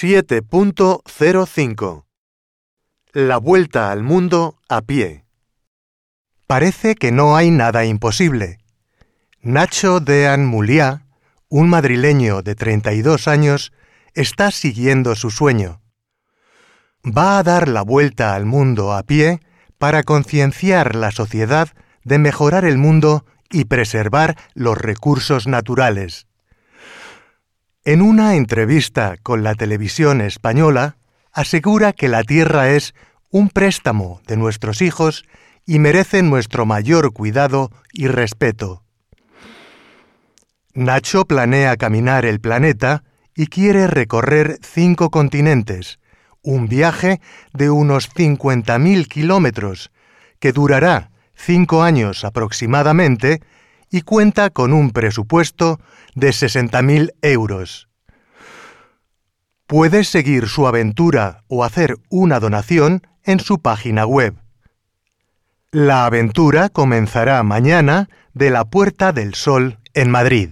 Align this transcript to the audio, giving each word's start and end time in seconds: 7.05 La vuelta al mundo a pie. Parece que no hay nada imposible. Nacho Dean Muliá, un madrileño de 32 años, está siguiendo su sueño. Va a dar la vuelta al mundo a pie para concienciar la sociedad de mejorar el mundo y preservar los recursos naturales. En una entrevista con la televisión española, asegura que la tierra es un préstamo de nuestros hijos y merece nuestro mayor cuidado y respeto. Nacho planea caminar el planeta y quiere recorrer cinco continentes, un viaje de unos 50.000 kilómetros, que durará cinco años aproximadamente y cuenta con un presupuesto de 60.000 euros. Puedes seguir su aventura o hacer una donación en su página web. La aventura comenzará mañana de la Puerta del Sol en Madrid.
7.05 0.00 2.04
La 3.14 3.38
vuelta 3.38 3.90
al 3.90 4.04
mundo 4.04 4.60
a 4.68 4.82
pie. 4.82 5.24
Parece 6.46 6.94
que 6.94 7.10
no 7.10 7.34
hay 7.34 7.50
nada 7.50 7.84
imposible. 7.84 8.58
Nacho 9.40 9.98
Dean 9.98 10.46
Muliá, 10.46 11.04
un 11.48 11.68
madrileño 11.68 12.42
de 12.42 12.54
32 12.54 13.26
años, 13.26 13.72
está 14.14 14.52
siguiendo 14.52 15.16
su 15.16 15.30
sueño. 15.30 15.82
Va 17.04 17.40
a 17.40 17.42
dar 17.42 17.66
la 17.66 17.82
vuelta 17.82 18.36
al 18.36 18.46
mundo 18.46 18.92
a 18.92 19.02
pie 19.02 19.40
para 19.78 20.04
concienciar 20.04 20.94
la 20.94 21.10
sociedad 21.10 21.70
de 22.04 22.18
mejorar 22.18 22.64
el 22.64 22.78
mundo 22.78 23.26
y 23.50 23.64
preservar 23.64 24.36
los 24.54 24.78
recursos 24.78 25.48
naturales. 25.48 26.27
En 27.88 28.02
una 28.02 28.34
entrevista 28.34 29.16
con 29.22 29.42
la 29.42 29.54
televisión 29.54 30.20
española, 30.20 30.98
asegura 31.32 31.94
que 31.94 32.08
la 32.08 32.22
tierra 32.22 32.68
es 32.68 32.94
un 33.30 33.48
préstamo 33.48 34.20
de 34.26 34.36
nuestros 34.36 34.82
hijos 34.82 35.24
y 35.64 35.78
merece 35.78 36.22
nuestro 36.22 36.66
mayor 36.66 37.14
cuidado 37.14 37.70
y 37.90 38.08
respeto. 38.08 38.82
Nacho 40.74 41.24
planea 41.24 41.78
caminar 41.78 42.26
el 42.26 42.40
planeta 42.40 43.04
y 43.34 43.46
quiere 43.46 43.86
recorrer 43.86 44.58
cinco 44.60 45.08
continentes, 45.08 45.98
un 46.42 46.68
viaje 46.68 47.22
de 47.54 47.70
unos 47.70 48.14
50.000 48.14 49.08
kilómetros, 49.08 49.90
que 50.40 50.52
durará 50.52 51.10
cinco 51.34 51.82
años 51.82 52.26
aproximadamente 52.26 53.40
y 53.90 54.02
cuenta 54.02 54.50
con 54.50 54.72
un 54.72 54.90
presupuesto 54.90 55.80
de 56.14 56.28
60.000 56.30 57.14
euros. 57.22 57.88
Puedes 59.66 60.08
seguir 60.08 60.48
su 60.48 60.66
aventura 60.66 61.44
o 61.48 61.64
hacer 61.64 61.96
una 62.08 62.40
donación 62.40 63.06
en 63.24 63.40
su 63.40 63.60
página 63.60 64.06
web. 64.06 64.34
La 65.70 66.06
aventura 66.06 66.70
comenzará 66.70 67.42
mañana 67.42 68.08
de 68.32 68.50
la 68.50 68.64
Puerta 68.64 69.12
del 69.12 69.34
Sol 69.34 69.78
en 69.92 70.10
Madrid. 70.10 70.50